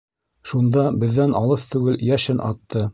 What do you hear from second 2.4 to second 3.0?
атты.